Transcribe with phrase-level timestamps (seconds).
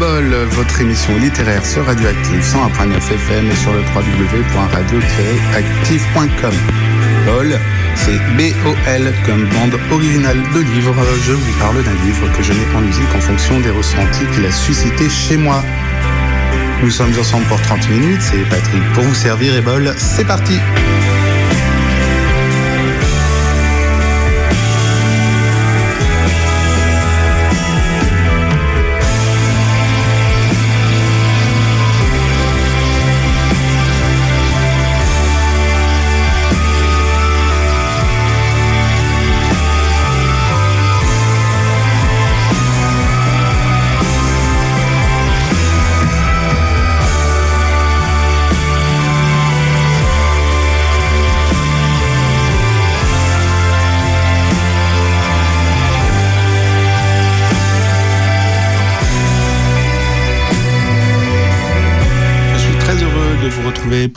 [0.00, 6.54] Bol, votre émission littéraire sur Radioactive 101.9 FM et sur le www.radio-active.com.
[7.26, 7.58] Bol,
[7.96, 10.94] c'est B-O-L comme bande originale de livre.
[11.26, 14.46] Je vous parle d'un livre que je mets en musique en fonction des ressentis qu'il
[14.46, 15.62] a suscité chez moi.
[16.82, 20.58] Nous sommes ensemble pour 30 minutes, c'est Patrick pour vous servir et Bol, c'est parti!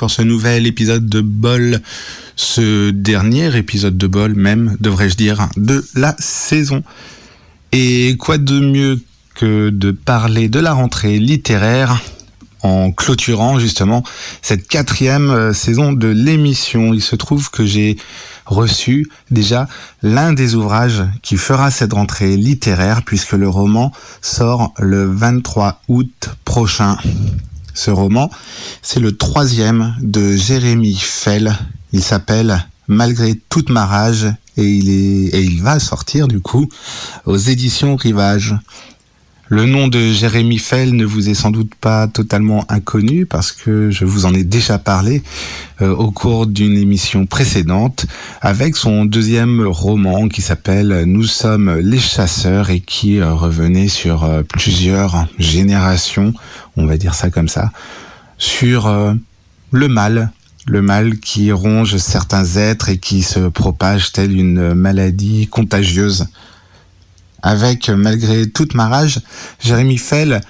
[0.09, 1.81] Ce nouvel épisode de Bol,
[2.35, 6.83] ce dernier épisode de Bol même, devrais-je dire, de la saison.
[7.71, 8.99] Et quoi de mieux
[9.35, 12.01] que de parler de la rentrée littéraire
[12.63, 14.03] en clôturant justement
[14.41, 16.93] cette quatrième euh, saison de l'émission.
[16.93, 17.97] Il se trouve que j'ai
[18.45, 19.67] reçu déjà
[20.01, 26.29] l'un des ouvrages qui fera cette rentrée littéraire puisque le roman sort le 23 août
[26.45, 26.97] prochain.
[27.73, 28.29] Ce roman,
[28.81, 31.57] c'est le troisième de Jérémy Fell.
[31.91, 36.67] Il s'appelle Malgré toute ma rage et il, va sortir du coup
[37.25, 38.55] aux éditions Rivage.
[39.53, 43.91] Le nom de Jérémy Fell ne vous est sans doute pas totalement inconnu parce que
[43.91, 45.21] je vous en ai déjà parlé
[45.79, 48.07] euh, au cours d'une émission précédente
[48.41, 54.23] avec son deuxième roman qui s'appelle Nous sommes les chasseurs et qui euh, revenait sur
[54.23, 56.33] euh, plusieurs générations,
[56.75, 57.71] on va dire ça comme ça,
[58.39, 58.91] sur
[59.71, 60.31] le mal,
[60.65, 66.25] le mal qui ronge certains êtres et qui se propage telle une maladie contagieuse
[67.43, 69.19] avec, malgré toute ma rage,
[69.59, 70.41] Jérémy Fell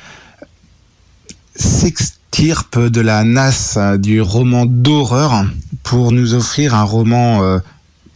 [1.55, 5.45] s'extirpe de la nasse du roman d'horreur
[5.81, 7.59] pour nous offrir un roman euh,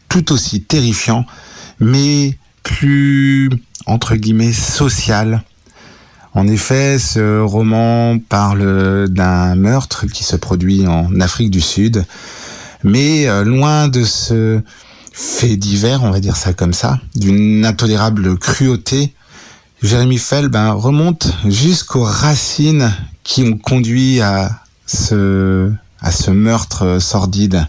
[0.09, 1.25] tout aussi terrifiant,
[1.79, 3.49] mais plus,
[3.87, 5.43] entre guillemets, social.
[6.33, 12.05] En effet, ce roman parle d'un meurtre qui se produit en Afrique du Sud,
[12.83, 14.61] mais euh, loin de ce
[15.19, 19.15] fait divers, on va dire ça comme ça, d'une intolérable cruauté,
[19.81, 27.65] Jérémy Fell ben, remonte jusqu'aux racines qui ont conduit à ce, à ce meurtre sordide.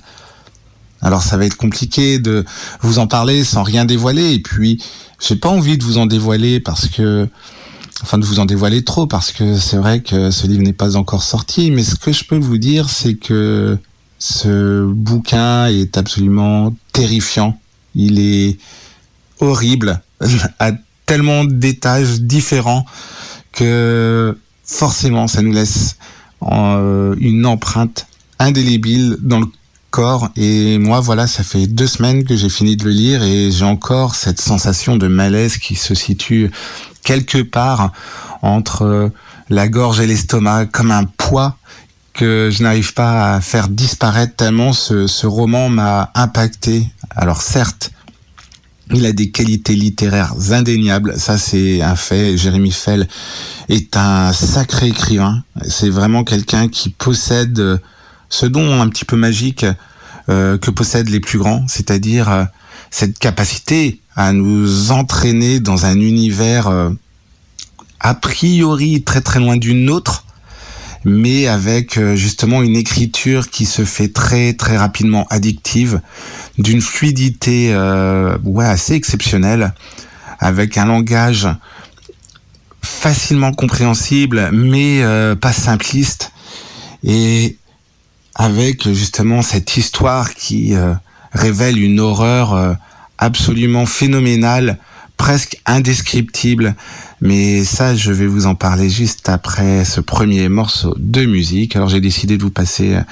[1.01, 2.45] Alors ça va être compliqué de
[2.83, 4.83] vous en parler sans rien dévoiler, et puis
[5.19, 7.27] j'ai pas envie de vous en dévoiler parce que,
[8.03, 10.97] enfin de vous en dévoiler trop parce que c'est vrai que ce livre n'est pas
[10.97, 13.79] encore sorti, mais ce que je peux vous dire c'est que
[14.19, 17.59] ce bouquin est absolument terrifiant.
[17.95, 18.59] Il est
[19.41, 20.01] horrible
[20.59, 20.73] à
[21.07, 22.85] tellement d'étages différents
[23.53, 25.97] que forcément ça nous laisse
[26.43, 28.07] euh, une empreinte
[28.39, 29.47] indélébile dans le
[29.91, 30.29] corps.
[30.37, 33.65] Et moi, voilà, ça fait deux semaines que j'ai fini de le lire et j'ai
[33.65, 36.51] encore cette sensation de malaise qui se situe
[37.03, 37.93] quelque part
[38.43, 39.11] entre
[39.49, 41.57] la gorge et l'estomac comme un poids
[42.19, 46.85] que je n'arrive pas à faire disparaître tellement ce, roman m'a impacté.
[47.15, 47.93] Alors certes,
[48.93, 52.37] il a des qualités littéraires indéniables, ça c'est un fait.
[52.37, 53.07] Jérémy Fell
[53.69, 55.45] est un sacré écrivain.
[55.69, 57.81] C'est vraiment quelqu'un qui possède
[58.29, 59.65] ce don un petit peu magique
[60.29, 62.45] euh, que possèdent les plus grands, c'est-à-dire euh,
[62.91, 66.91] cette capacité à nous entraîner dans un univers euh,
[68.01, 70.25] a priori très très loin du nôtre,
[71.09, 76.01] mais avec euh, justement une écriture qui se fait très très rapidement addictive,
[76.59, 79.75] d'une fluidité euh, assez exceptionnelle,
[80.39, 81.49] avec un langage
[82.83, 86.33] facilement compréhensible, mais euh, pas simpliste,
[87.03, 87.57] et
[88.35, 90.75] avec justement cette histoire qui
[91.33, 92.77] révèle une horreur
[93.19, 94.79] absolument phénoménale,
[95.19, 96.75] presque indescriptible,
[97.21, 101.77] mais ça, je vais vous en parler juste après ce premier morceau de musique.
[101.77, 103.03] Alors j'ai décidé de vous passer euh,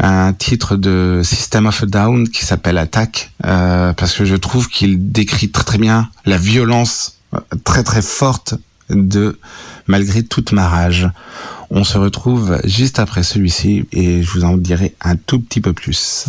[0.00, 4.68] un titre de System of a Down qui s'appelle Attack, euh, parce que je trouve
[4.68, 8.54] qu'il décrit très très bien la violence euh, très très forte
[8.90, 9.38] de
[9.86, 11.08] Malgré toute ma rage.
[11.70, 15.72] On se retrouve juste après celui-ci et je vous en dirai un tout petit peu
[15.72, 16.26] plus.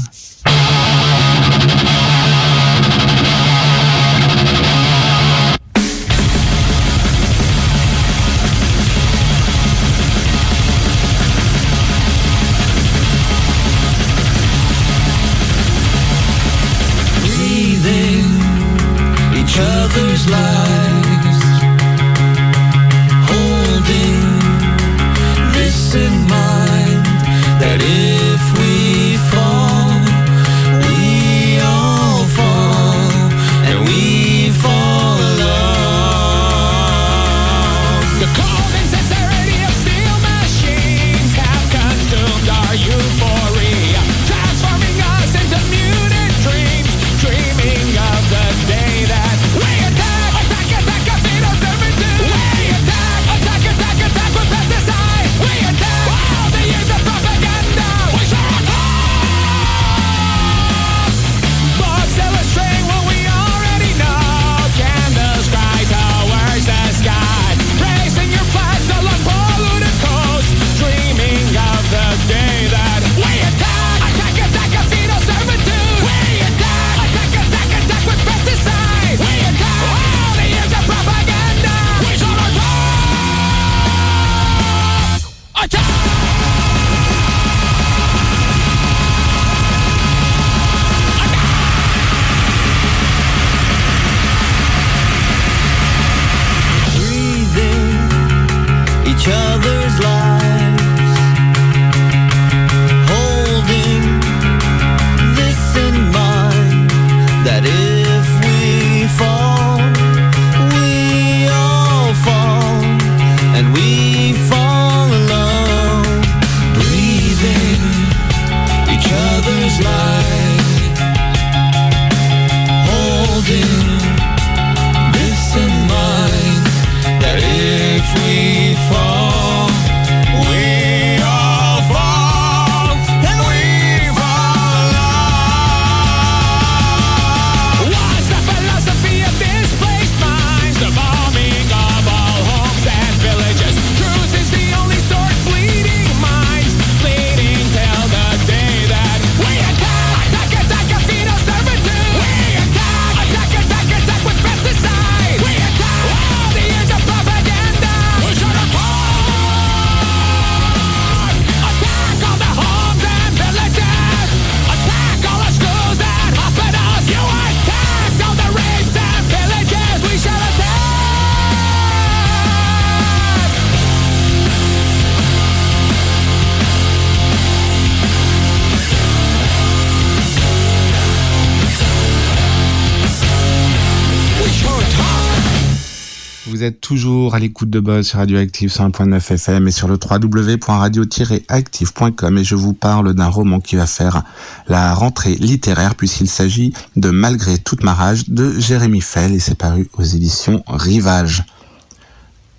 [187.33, 192.73] À l'écoute de Buzz sur Radioactive 101.9 FM et sur le www.radio-active.com et je vous
[192.73, 194.21] parle d'un roman qui va faire
[194.67, 199.55] la rentrée littéraire puisqu'il s'agit de Malgré toute ma rage de Jérémy Fell et c'est
[199.55, 201.43] paru aux éditions Rivage.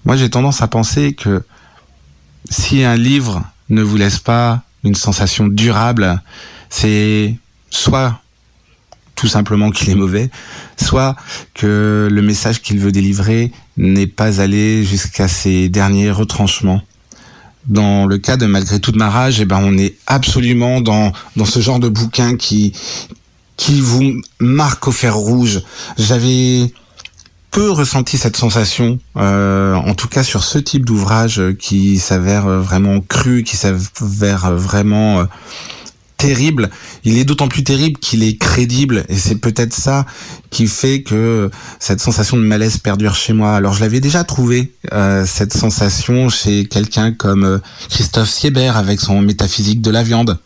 [0.05, 1.45] Moi j'ai tendance à penser que
[2.51, 6.21] si un livre ne vous laisse pas une sensation durable,
[6.69, 7.37] c'est
[7.71, 8.19] soit
[9.15, 10.31] tout simplement qu'il est mauvais,
[10.77, 11.17] soit
[11.55, 16.83] que le message qu'il veut délivrer n'est pas allé jusqu'à ses derniers retranchements.
[17.67, 21.13] Dans le cas de Malgré toute ma rage, eh ben on est absolument dans,
[21.45, 22.73] ce genre de bouquin qui,
[23.57, 25.63] qui vous marque au fer rouge.
[25.97, 26.73] J'avais
[27.51, 33.01] peu ressenti cette sensation, euh, en tout cas sur ce type d'ouvrage qui s'avère vraiment
[33.01, 35.25] cru, qui s'avère vraiment euh,
[36.17, 36.71] terrible.
[37.05, 40.07] Il est d'autant plus terrible qu'il est crédible et c'est peut-être ça
[40.51, 43.55] qui fait que cette sensation de malaise perdure chez moi.
[43.55, 47.59] Alors je l'avais déjà trouvé euh, cette sensation chez quelqu'un comme euh,
[47.91, 50.39] Christophe Siebert avec son métaphysique de la viande.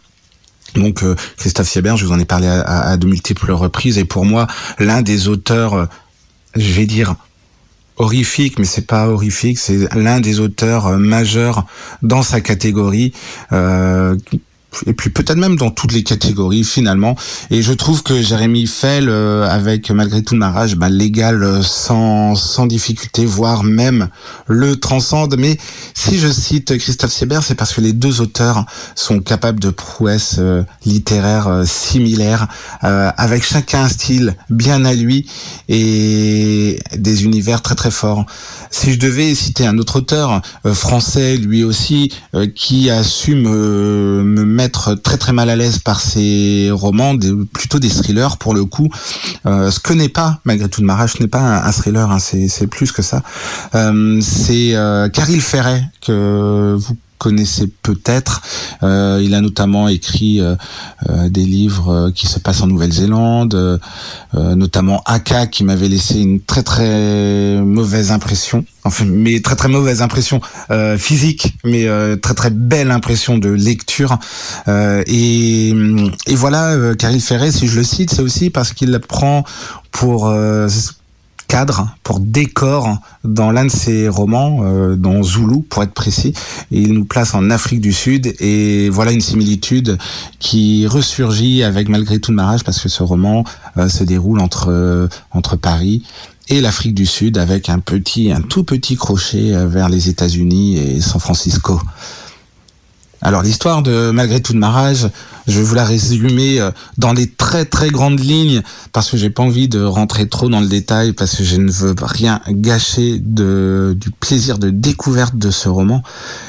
[0.75, 4.05] Donc euh, Christophe Siebert, je vous en ai parlé à, à de multiples reprises et
[4.05, 4.47] pour moi
[4.79, 5.87] l'un des auteurs, euh,
[6.57, 7.15] je vais dire
[7.97, 11.67] horrifique, mais c'est pas horrifique, c'est l'un des auteurs majeurs
[12.03, 13.13] dans sa catégorie,
[13.53, 14.17] euh,
[14.87, 17.17] et puis peut-être même dans toutes les catégories finalement.
[17.51, 22.35] Et je trouve que Jérémy Fell, euh, avec malgré tout ma rage, bah, l'égale sans,
[22.35, 24.09] sans difficulté, voire même
[24.47, 25.37] le transcende.
[25.39, 25.57] Mais
[25.95, 30.37] si je cite Christophe Siebert, c'est parce que les deux auteurs sont capables de prouesses
[30.39, 32.49] euh, littéraires euh, similaires,
[32.85, 35.27] euh, avec chacun un style bien à lui
[35.69, 38.27] et des univers très très forts.
[38.71, 43.35] Si je devais citer un autre auteur euh, français, lui aussi, euh, qui a su
[43.35, 48.37] me, me mettre très très mal à l'aise par ses romans, des, plutôt des thrillers
[48.39, 48.89] pour le coup,
[49.47, 52.67] euh, ce que n'est pas, malgré tout de Marache, n'est pas un, thriller, hein, c'est
[52.67, 53.23] plus que ça.
[53.73, 54.75] c'est
[55.13, 58.41] Caril Ferret que vous connaissez peut-être.
[58.83, 60.55] Euh, il a notamment écrit euh,
[61.09, 63.81] euh, des livres qui se passent en Nouvelle-Zélande,
[64.35, 68.65] notamment Aka qui m'avait laissé une très très mauvaise impression.
[68.85, 70.41] Enfin, mais très très mauvaise impression
[70.97, 71.87] physique, mais
[72.19, 74.19] très très belle impression de lecture.
[74.69, 75.69] et,
[76.27, 79.45] et voilà, Caril Ferret, si je le cite, c'est aussi parce qu'il prend
[79.91, 80.33] pour
[81.49, 86.35] cadre, pour décor dans l'un de ses romans, euh, dans Zulu pour être précis.
[86.71, 89.99] Il nous place en Afrique du Sud et voilà une similitude
[90.39, 93.45] qui ressurgit avec Malgré tout le mariage parce que ce roman
[93.77, 96.03] euh, se déroule entre, euh, entre Paris
[96.49, 100.77] et l'Afrique du Sud avec un petit, un tout petit crochet euh, vers les États-Unis
[100.77, 101.81] et San Francisco.
[103.21, 105.09] Alors l'histoire de Malgré tout de mariage,
[105.47, 109.31] je vais vous la résumer euh, dans les très très grandes lignes parce que j'ai
[109.31, 113.19] pas envie de rentrer trop dans le détail parce que je ne veux rien gâcher
[113.19, 116.03] du plaisir de découverte de ce roman.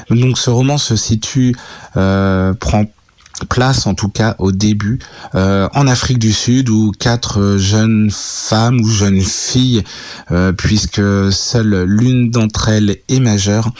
[0.09, 1.55] Donc ce roman se situe,
[1.97, 2.85] euh, prend
[3.45, 4.99] place en tout cas au début
[5.35, 9.83] euh, en Afrique du Sud où quatre jeunes femmes ou jeunes filles
[10.31, 13.71] euh, puisque seule l'une d'entre elles est majeure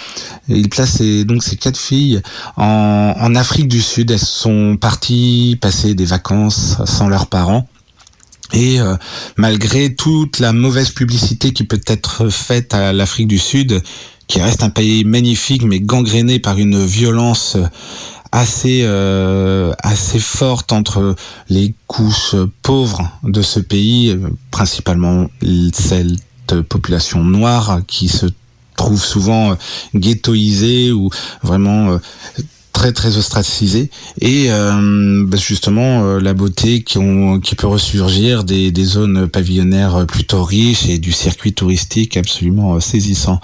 [0.47, 2.21] il place donc ces quatre filles
[2.57, 4.11] en, Afrique du Sud.
[4.11, 7.67] Elles sont parties passer des vacances sans leurs parents.
[8.51, 8.95] Et euh,
[9.37, 13.81] malgré toute la mauvaise publicité qui peut être faite à l'Afrique du Sud,
[14.27, 17.57] qui reste un pays magnifique mais gangréné par une violence
[18.31, 21.15] assez euh, assez forte entre
[21.49, 24.17] les couches pauvres de ce pays,
[24.51, 25.27] principalement
[25.73, 28.27] cette population noire qui se
[28.75, 29.57] trouve souvent
[29.93, 31.09] ghettoisée ou
[31.43, 31.99] vraiment
[32.79, 33.89] très très ostracisée
[34.21, 40.05] et euh, justement euh, la beauté qui, ont, qui peut ressurgir des, des zones pavillonnaires
[40.07, 43.41] plutôt riches et du circuit touristique absolument saisissant.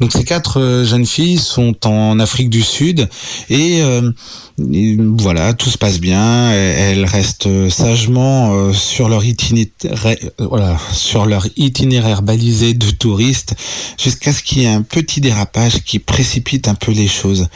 [0.00, 3.08] Donc ces quatre euh, jeunes filles sont en Afrique du Sud
[3.50, 4.12] et, euh,
[4.58, 6.52] voilà, tout se passe bien.
[6.52, 13.54] Elles restent sagement euh, sur leur itinéraire, voilà, sur leur itinéraire balisé de touristes
[14.00, 17.48] jusqu'à ce qu'il y ait un petit dérapage qui précipite un peu les choses.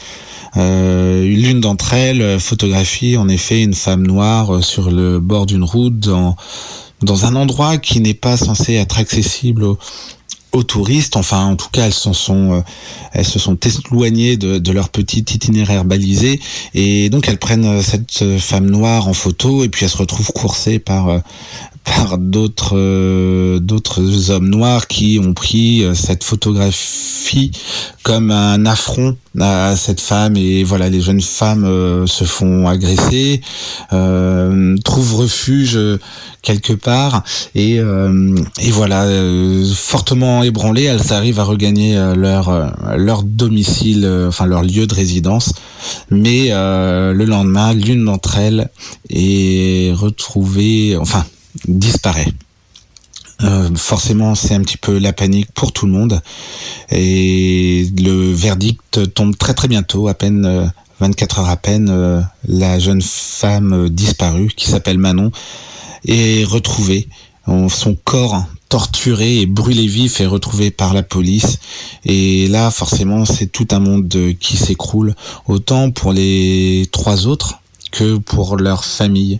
[0.57, 5.99] Euh, L'une d'entre elles photographie en effet une femme noire sur le bord d'une route
[5.99, 6.35] dans,
[7.01, 9.79] dans un endroit qui n'est pas censé être accessible aux,
[10.53, 11.17] aux touristes.
[11.17, 12.61] Enfin, en tout cas, elles s'en sont, euh,
[13.11, 16.39] elles se sont éloignées de, leur petit itinéraire balisé,
[16.73, 20.79] et donc elles prennent cette femme noire en photo, et puis elles se retrouvent coursées
[20.79, 21.19] par euh,
[21.83, 23.59] par d'autres euh,
[24.29, 27.51] hommes noirs qui ont pris cette photographie
[28.03, 33.41] comme un affront à cette femme et voilà les jeunes femmes euh, se font agresser
[33.91, 35.79] euh, trouvent refuge
[36.41, 37.23] quelque part
[37.55, 39.07] et, euh, et voilà
[39.73, 45.53] fortement ébranlées, elles arrivent à regagner leur leur domicile, enfin leur lieu de résidence.
[46.09, 48.69] Mais le lendemain, l'une d'entre elles
[49.09, 51.25] est retrouvée, enfin
[51.67, 52.31] disparaît.
[53.75, 56.21] forcément, c'est un petit peu la panique pour tout le monde.
[56.91, 63.01] Et le verdict tombe très très bientôt, à peine 24 heures à peine, la jeune
[63.01, 65.31] femme disparue, qui s'appelle Manon,
[66.05, 67.07] est retrouvée.
[67.69, 71.59] Son corps torturé et brûlé vif est retrouvé par la police.
[72.05, 75.13] Et là, forcément, c'est tout un monde qui s'écroule,
[75.45, 77.59] autant pour les trois autres
[77.91, 79.39] que pour leur famille.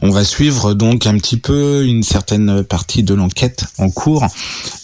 [0.00, 4.26] On va suivre donc un petit peu une certaine partie de l'enquête en cours,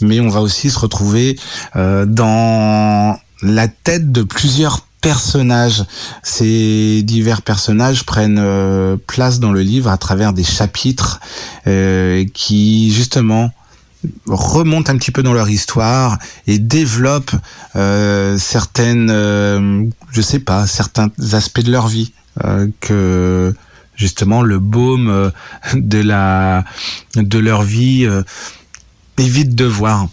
[0.00, 1.36] mais on va aussi se retrouver
[1.74, 5.85] euh, dans la tête de plusieurs personnages.
[6.23, 11.21] Ces divers personnages prennent euh, place dans le livre à travers des chapitres
[11.67, 13.50] euh, qui justement
[14.26, 17.35] remontent un petit peu dans leur histoire et développent
[17.75, 19.11] euh, certaines,
[20.12, 22.12] je sais pas, certains aspects de leur vie
[22.81, 23.52] que
[23.97, 25.33] justement le baume
[25.75, 26.64] de la
[27.17, 28.09] de leur vie
[29.19, 30.07] évite de voir.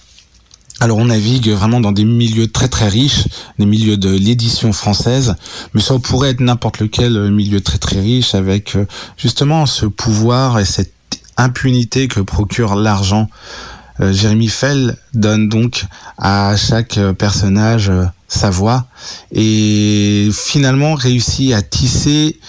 [0.82, 3.28] Alors on navigue vraiment dans des milieux très très riches,
[3.58, 5.36] des milieux de l'édition française,
[5.74, 10.60] mais ça pourrait être n'importe lequel milieu très très riche avec euh, justement ce pouvoir
[10.60, 10.94] et cette
[11.38, 13.30] impunité que procure l'argent.
[14.02, 15.86] Euh, Jérémy Fell donne donc
[16.18, 18.88] à chaque personnage euh, sa voix
[19.32, 22.40] et finalement réussit à tisser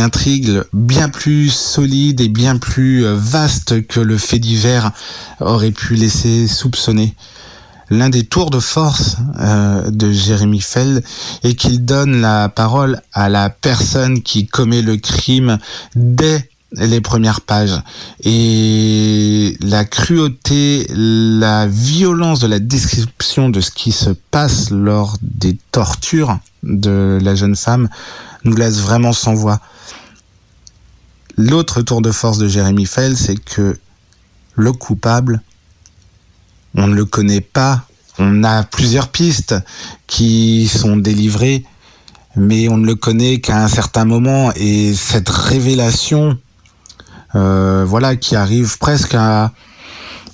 [0.00, 4.92] intrigue bien plus solide et bien plus euh, vaste que le fait divers
[5.40, 7.14] aurait pu laisser soupçonner.
[7.90, 11.02] L'un des tours de force euh, de Jérémy Fell
[11.42, 15.58] est qu'il donne la parole à la personne qui commet le crime
[15.96, 17.80] dès les premières pages.
[18.24, 25.58] Et la cruauté, la violence de la description de ce qui se passe lors des
[25.72, 27.88] tortures de la jeune femme
[28.44, 29.60] nous laisse vraiment sans voix.
[31.36, 33.78] L'autre tour de force de Jérémy Fell, c'est que
[34.54, 35.40] le coupable,
[36.74, 37.84] on ne le connaît pas.
[38.18, 39.54] On a plusieurs pistes
[40.08, 41.64] qui sont délivrées,
[42.34, 44.52] mais on ne le connaît qu'à un certain moment.
[44.56, 46.36] Et cette révélation
[47.34, 49.52] voilà, qui arrive presque à,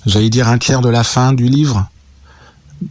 [0.05, 1.89] j'allais dire, un tiers de la fin du livre,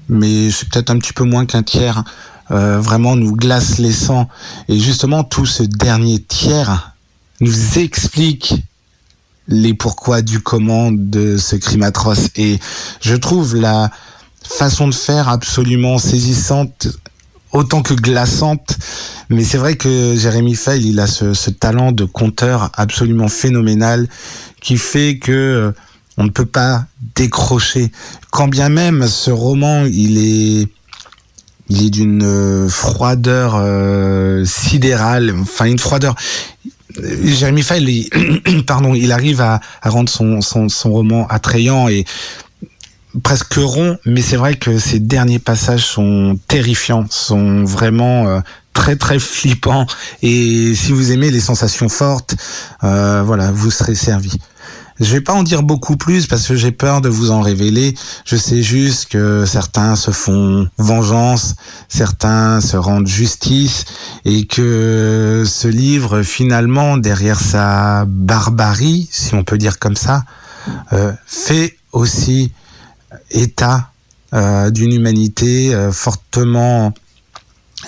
[0.09, 2.05] mais c'est peut-être un petit peu moins qu'un tiers,
[2.51, 4.29] euh, vraiment nous glace les sangs.
[4.69, 6.95] Et justement, tout ce dernier tiers
[7.41, 8.55] nous explique
[9.49, 12.29] les pourquoi du comment de ce crime atroce.
[12.37, 12.59] Et
[13.01, 13.91] je trouve la
[14.43, 16.89] façon de faire absolument saisissante
[17.55, 18.77] autant que glaçante.
[19.31, 24.07] Mais c'est vrai que Jérémy Fell, il a ce, talent de conteur absolument phénoménal
[24.61, 25.73] qui fait que euh,
[26.19, 26.85] on ne peut pas
[27.15, 27.91] décrocher.
[28.31, 30.69] Quand bien même ce roman, il est
[31.71, 36.15] il est d'une euh, froideur euh, sidérale, enfin une froideur.
[37.25, 37.89] Jérémy Fell,
[38.67, 42.05] pardon, il arrive à, rendre son, son, son roman attrayant et
[43.23, 48.41] presque rond, mais c'est vrai que ces derniers passages sont terrifiants, sont vraiment euh,
[48.73, 49.87] très très flippants.
[50.23, 52.37] Et si vous aimez les sensations fortes,
[52.83, 54.37] euh, voilà, vous serez servi.
[55.01, 57.97] Je vais pas en dire beaucoup plus parce que j'ai peur de vous en révéler.
[58.25, 61.57] Je sais juste que certains se font vengeance,
[61.89, 63.87] certains se rendent justice
[64.25, 70.23] et que ce livre, finalement, derrière sa barbarie, si on peut dire comme ça,
[70.93, 72.53] euh, fait aussi
[73.31, 73.91] état
[74.33, 76.93] euh, d'une humanité euh, fortement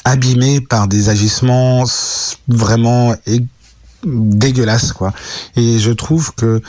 [0.05, 1.85] abîmée par des agissements
[2.49, 3.15] vraiment
[4.05, 5.13] dégueulasses quoi.
[5.57, 6.61] Et je trouve que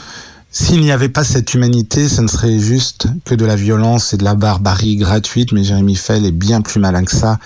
[0.50, 4.16] s'il n'y avait pas cette humanité, ce ne serait juste que de la violence et
[4.16, 7.38] de la barbarie gratuite, mais Jérémy Fell est bien plus malin que ça,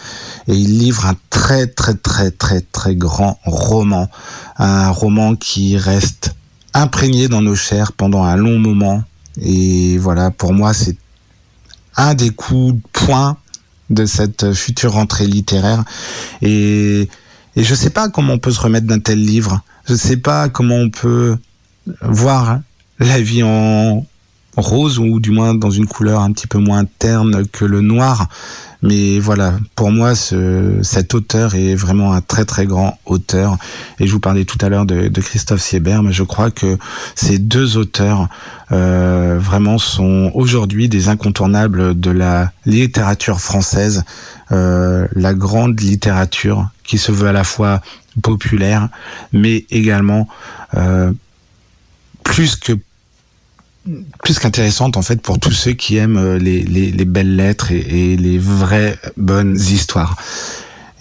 [0.47, 4.09] et il livre un très très très très très grand roman,
[4.57, 6.35] un roman qui reste
[6.75, 9.03] imprégné dans nos chairs pendant un long moment,
[9.41, 10.97] et voilà, pour moi c'est
[11.97, 13.37] un des coups de poing
[13.91, 15.85] de cette future rentrée littéraire.
[16.41, 17.09] Et,
[17.57, 19.63] et je ne sais pas comment on peut se remettre d'un tel livre.
[19.87, 21.37] Je ne sais pas comment on peut
[22.03, 22.61] voir
[22.99, 24.07] la vie en
[24.57, 28.29] rose ou du moins dans une couleur un petit peu moins terne que le noir.
[28.83, 33.57] Mais voilà, pour moi, ce, cet auteur est vraiment un très très grand auteur.
[34.01, 36.77] Et je vous parlais tout à l'heure de, de, Christophe Siebert, mais je crois que
[37.15, 38.29] ces deux auteurs
[38.73, 44.03] euh, vraiment sont aujourd'hui des incontournables de la littérature française,
[44.51, 47.81] euh, la grande littérature qui se veut à la fois
[48.21, 48.89] populaire,
[49.33, 50.29] mais également
[50.75, 51.13] euh,
[52.25, 52.73] plus que
[54.23, 58.39] plus qu'intéressante en fait pour tous ceux qui aiment les, les, belles lettres et, les
[58.39, 60.17] vraies bonnes histoires.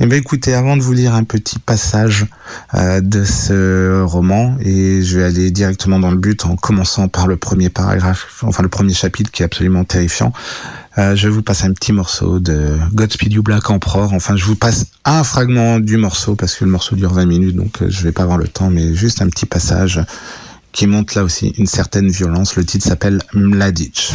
[0.03, 2.25] Eh bien, écoutez, avant de vous lire un petit passage
[2.73, 7.27] euh, de ce roman, et je vais aller directement dans le but en commençant par
[7.27, 10.33] le premier paragraphe, enfin le premier chapitre qui est absolument terrifiant.
[10.97, 14.11] Euh, je vous passe un petit morceau de Godspeed You Black Emperor.
[14.13, 17.55] Enfin, je vous passe un fragment du morceau parce que le morceau dure 20 minutes,
[17.55, 20.01] donc euh, je vais pas avoir le temps, mais juste un petit passage
[20.71, 22.55] qui montre là aussi une certaine violence.
[22.55, 24.13] Le titre s'appelle Mladic.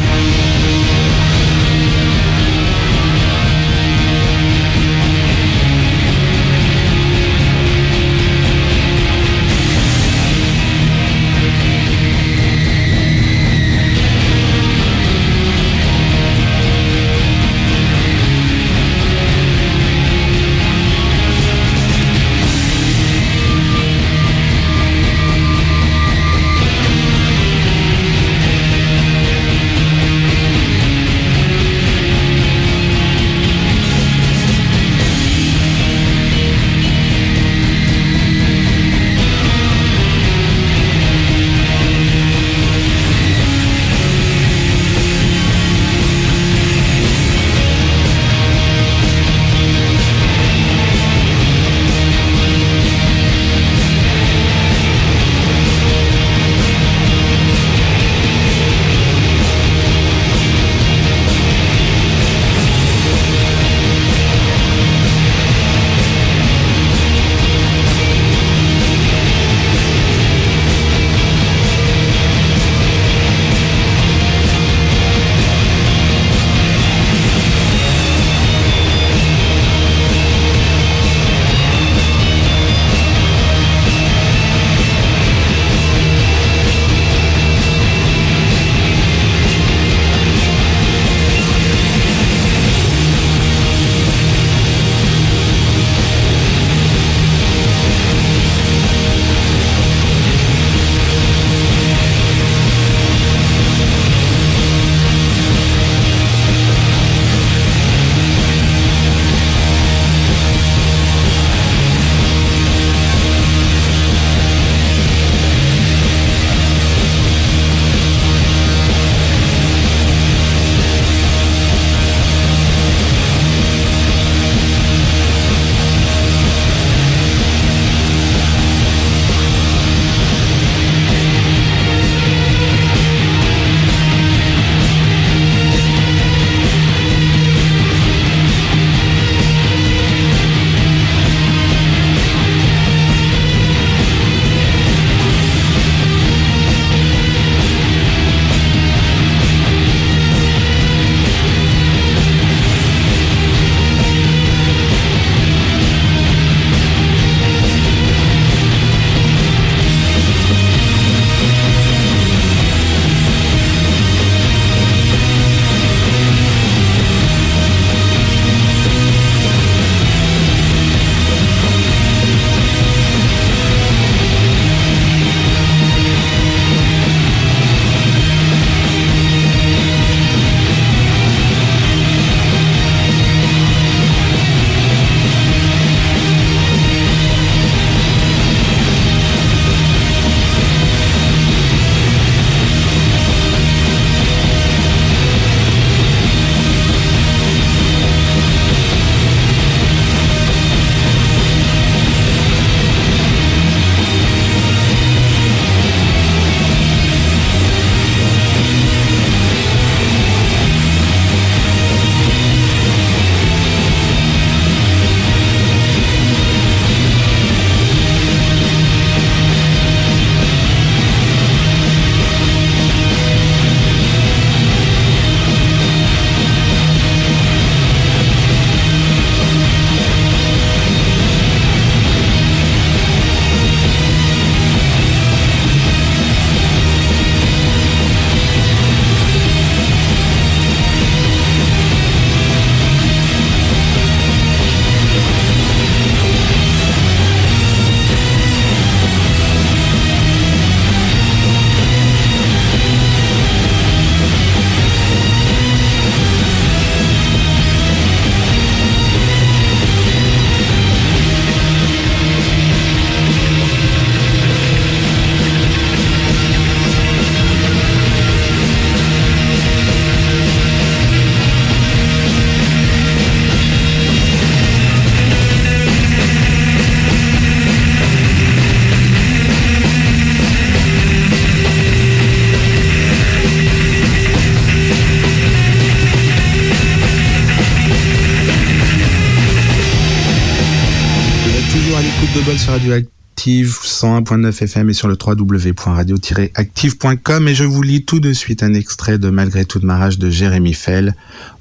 [292.58, 298.62] Sur Radioactive 101.9 FM et sur le www.radio-active.com et je vous lis tout de suite
[298.62, 301.14] un extrait de Malgré tout de marage de Jérémy Fell,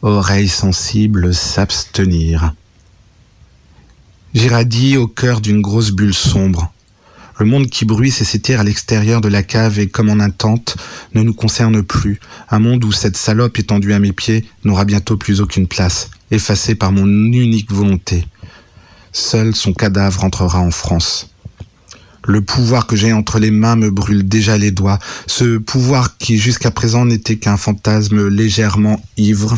[0.03, 2.53] Oreilles sensibles s'abstenir.
[4.33, 6.71] J'irradie au cœur d'une grosse bulle sombre.
[7.39, 10.77] Le monde qui bruisse et s'étire à l'extérieur de la cave et comme en intente
[11.13, 12.21] ne nous concerne plus.
[12.49, 16.75] Un monde où cette salope étendue à mes pieds n'aura bientôt plus aucune place, effacée
[16.75, 18.25] par mon unique volonté.
[19.17, 21.29] Seul son cadavre entrera en France.
[22.25, 26.37] Le pouvoir que j'ai entre les mains me brûle déjà les doigts, ce pouvoir qui
[26.37, 29.57] jusqu'à présent n'était qu'un fantasme légèrement ivre.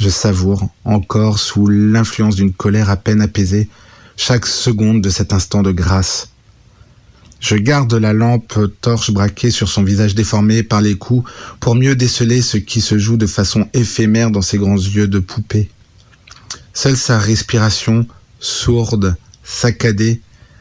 [0.00, 3.68] Je savoure, encore sous l'influence d'une colère à peine apaisée,
[4.16, 6.30] chaque seconde de cet instant de grâce.
[7.38, 11.94] Je garde la lampe torche braquée sur son visage déformé par les coups pour mieux
[11.94, 15.70] déceler ce qui se joue de façon éphémère dans ses grands yeux de poupée.
[16.74, 18.04] Seule sa respiration,
[18.40, 20.20] sourde, saccadée,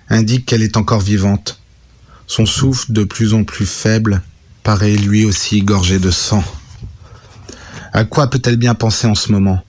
[0.09, 1.59] indique qu'elle est encore vivante.
[2.27, 4.21] Son souffle, de plus en plus faible,
[4.61, 6.43] paraît lui aussi gorgé de sang.
[7.91, 9.63] À quoi peut-elle bien penser en ce moment?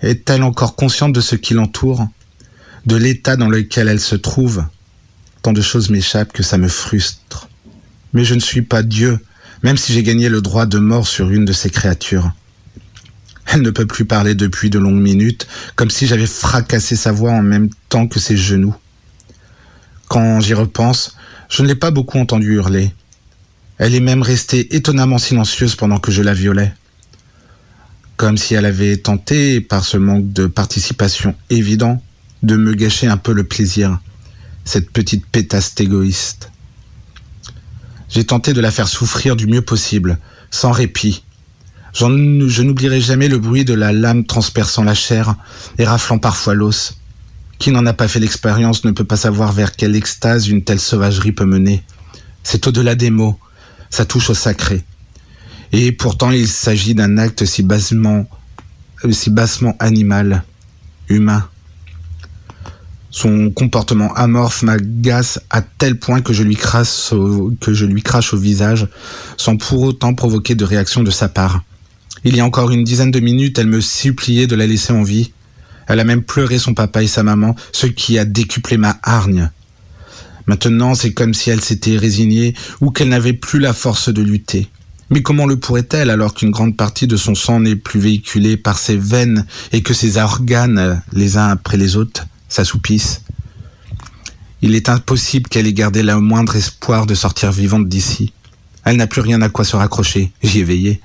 [0.00, 2.08] Est-elle encore consciente de ce qui l'entoure?
[2.86, 4.64] De l'état dans lequel elle se trouve?
[5.42, 7.48] Tant de choses m'échappent que ça me frustre.
[8.12, 9.18] Mais je ne suis pas Dieu,
[9.62, 12.32] même si j'ai gagné le droit de mort sur une de ces créatures.
[13.46, 17.32] Elle ne peut plus parler depuis de longues minutes, comme si j'avais fracassé sa voix
[17.32, 18.74] en même temps que ses genoux.
[20.08, 21.16] Quand j'y repense,
[21.48, 22.92] je ne l'ai pas beaucoup entendue hurler.
[23.78, 26.72] Elle est même restée étonnamment silencieuse pendant que je la violais.
[28.16, 32.02] Comme si elle avait tenté, par ce manque de participation évident,
[32.42, 33.98] de me gâcher un peu le plaisir
[34.64, 36.50] cette petite pétasse égoïste.
[38.08, 40.18] J'ai tenté de la faire souffrir du mieux possible,
[40.50, 41.24] sans répit.
[41.92, 45.34] Je n'oublierai jamais le bruit de la lame transperçant la chair
[45.78, 46.98] et raflant parfois l'os.
[47.58, 50.80] Qui n'en a pas fait l'expérience ne peut pas savoir vers quelle extase une telle
[50.80, 51.82] sauvagerie peut mener.
[52.42, 53.38] C'est au-delà des mots,
[53.90, 54.82] ça touche au sacré.
[55.70, 58.26] Et pourtant il s'agit d'un acte si bassement,
[59.10, 60.44] si bassement animal,
[61.08, 61.46] humain.
[63.10, 68.88] Son comportement amorphe m'agace à tel point que je lui crache au visage,
[69.36, 71.62] sans pour autant provoquer de réaction de sa part.
[72.24, 75.02] Il y a encore une dizaine de minutes, elle me suppliait de la laisser en
[75.02, 75.32] vie.
[75.88, 79.50] Elle a même pleuré son papa et sa maman, ce qui a décuplé ma hargne.
[80.46, 84.68] Maintenant, c'est comme si elle s'était résignée ou qu'elle n'avait plus la force de lutter.
[85.10, 88.78] Mais comment le pourrait-elle alors qu'une grande partie de son sang n'est plus véhiculée par
[88.78, 93.22] ses veines et que ses organes, les uns après les autres, s'assoupissent?
[94.62, 98.32] Il est impossible qu'elle ait gardé le moindre espoir de sortir vivante d'ici.
[98.84, 100.30] Elle n'a plus rien à quoi se raccrocher.
[100.42, 101.00] J'y ai veillé.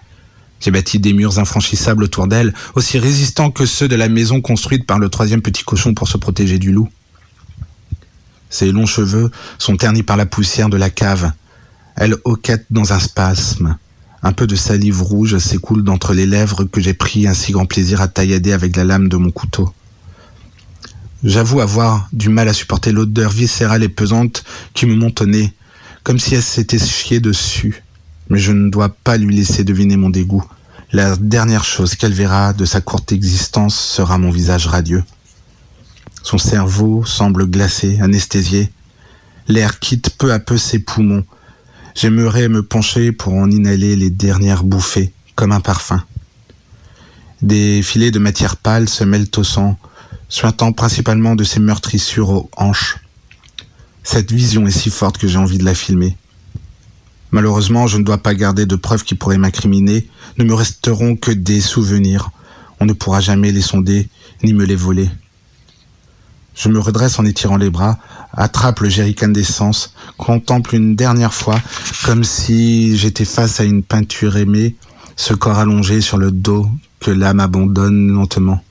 [0.59, 4.85] J'ai bâti des murs infranchissables autour d'elle, aussi résistants que ceux de la maison construite
[4.85, 6.89] par le troisième petit cochon pour se protéger du loup.
[8.49, 11.31] Ses longs cheveux sont ternis par la poussière de la cave.
[11.95, 13.77] Elle hoquette dans un spasme.
[14.23, 17.65] Un peu de salive rouge s'écoule d'entre les lèvres que j'ai pris un si grand
[17.65, 19.71] plaisir à taillader avec la lame de mon couteau.
[21.23, 24.43] J'avoue avoir du mal à supporter l'odeur viscérale et pesante
[24.73, 25.53] qui me nez,
[26.03, 27.83] comme si elle s'était chiée dessus.
[28.29, 30.43] Mais je ne dois pas lui laisser deviner mon dégoût.
[30.91, 35.03] La dernière chose qu'elle verra de sa courte existence sera mon visage radieux.
[36.23, 38.71] Son cerveau semble glacé, anesthésié.
[39.47, 41.25] L'air quitte peu à peu ses poumons.
[41.95, 46.03] J'aimerais me pencher pour en inhaler les dernières bouffées, comme un parfum.
[47.41, 49.77] Des filets de matière pâle se mêlent au sang,
[50.29, 52.97] suintant principalement de ses meurtrissures aux hanches.
[54.03, 56.17] Cette vision est si forte que j'ai envie de la filmer.
[57.31, 60.07] Malheureusement, je ne dois pas garder de preuves qui pourraient m'incriminer.
[60.37, 62.31] Ne me resteront que des souvenirs.
[62.79, 64.07] On ne pourra jamais les sonder
[64.43, 65.09] ni me les voler.
[66.55, 67.99] Je me redresse en étirant les bras,
[68.33, 71.59] attrape le jerrycan d'essence, contemple une dernière fois,
[72.03, 74.75] comme si j'étais face à une peinture aimée,
[75.15, 76.67] ce corps allongé sur le dos
[76.99, 78.63] que l'âme abandonne lentement.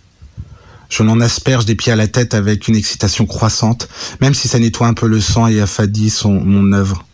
[0.88, 3.88] Je n'en asperge des pieds à la tête avec une excitation croissante,
[4.20, 7.04] même si ça nettoie un peu le sang et affadit mon œuvre.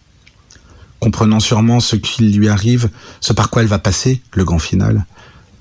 [1.02, 2.88] Comprenant sûrement ce qui lui arrive,
[3.20, 5.04] ce par quoi elle va passer, le grand final,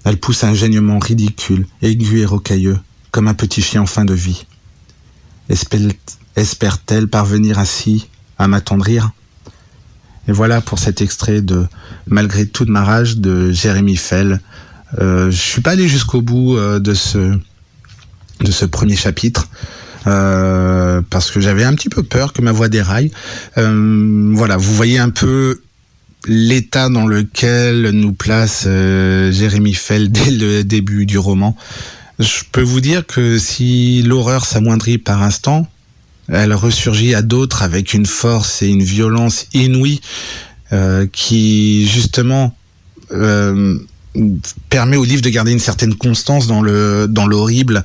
[0.04, 2.78] elle pousse un gênement ridicule, aigu et rocailleux,
[3.10, 4.46] comme un petit chien en fin de vie.
[6.36, 9.10] Espère-t-elle parvenir ainsi à m'attendrir?
[10.28, 11.66] Et voilà pour cet extrait de
[12.06, 14.42] Malgré toute ma rage de Jérémy Fell.
[15.00, 17.36] Euh, je suis pas allé jusqu'au bout euh, de ce
[18.42, 19.48] de ce premier chapitre.
[20.08, 23.12] Euh, parce que j'avais un petit peu peur que ma voix déraille.
[23.58, 25.62] Euh, voilà, vous voyez un peu
[26.28, 31.56] l'état dans lequel nous place euh, Jérémy Fell dès le début du roman.
[32.20, 35.68] Je peux vous dire que si l'horreur s'amoindrit par instant,
[36.28, 40.02] elle ressurgit à d'autres avec une force et une violence inouïe
[40.72, 42.56] euh, qui justement
[44.70, 47.84] permet au livre de garder une certaine constance dans le dans l'horrible,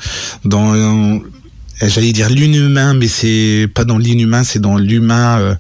[1.80, 5.54] j'allais dire l'inhumain, mais c'est pas dans l'inhumain, c'est dans l'humain, euh,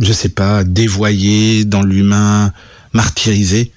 [0.00, 2.52] je sais pas, dévoyé, dans l'humain
[2.92, 3.72] martyrisé.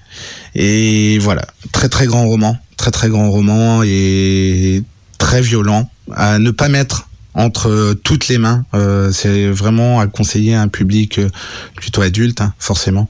[0.54, 4.82] Et voilà, très très grand roman, très très grand roman et
[5.18, 8.64] très violent à ne pas mettre entre toutes les mains.
[8.74, 11.28] Euh, c'est vraiment à conseiller à un public euh,
[11.76, 13.08] plutôt adulte, hein, forcément.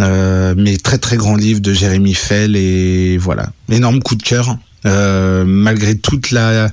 [0.00, 4.56] Euh, mais très très grand livre de Jérémy Fell et voilà, énorme coup de cœur
[4.84, 6.68] malgré toute la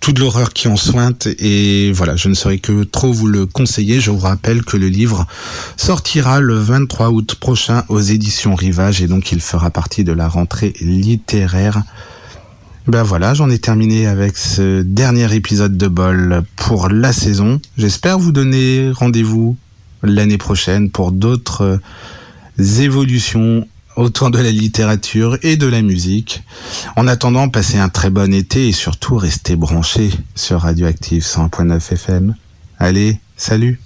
[0.00, 4.00] toute l'horreur qui en sointe et voilà, je ne saurais que trop vous le conseiller.
[4.00, 5.26] Je vous rappelle que le livre
[5.76, 10.28] sortira le 23 août prochain aux éditions Rivage et donc il fera partie de la
[10.28, 11.82] rentrée littéraire
[12.86, 17.60] ben voilà, j'en ai terminé avec ce dernier épisode de Bol pour la saison.
[17.76, 19.56] J'espère vous donner rendez-vous
[20.02, 21.78] l'année prochaine pour d'autres
[22.58, 23.68] euh, évolutions
[24.00, 26.42] autour de la littérature et de la musique.
[26.96, 32.34] En attendant, passez un très bon été et surtout restez branchés sur Radioactive 100.9 FM.
[32.78, 33.80] Allez, salut